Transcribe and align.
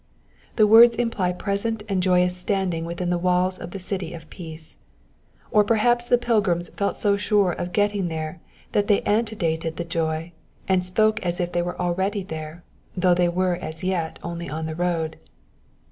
The 0.55 0.65
words 0.65 0.95
imply 0.95 1.31
present 1.31 1.83
and 1.87 2.01
joyous 2.01 2.35
standing 2.35 2.85
within 2.85 3.11
the 3.11 3.19
walls 3.19 3.59
of 3.59 3.69
the 3.69 3.77
city 3.77 4.15
of 4.15 4.31
peace; 4.31 4.77
or 5.51 5.63
perhaps 5.63 6.07
the 6.07 6.17
pilgrims 6.17 6.69
felt 6.69 6.97
so 6.97 7.15
sure 7.17 7.51
of 7.51 7.71
getting 7.71 8.07
there 8.07 8.41
that 8.71 8.87
they 8.87 9.03
antedated 9.03 9.75
the 9.77 9.83
joy, 9.85 10.31
and 10.67 10.83
spoke 10.83 11.23
as 11.23 11.39
if 11.39 11.51
they 11.51 11.61
were 11.61 11.79
already 11.79 12.23
there, 12.23 12.63
though 12.97 13.13
they 13.13 13.29
were 13.29 13.53
as 13.57 13.83
yet 13.83 14.17
only 14.23 14.49
on 14.49 14.65
the 14.65 14.73
road. 14.73 15.19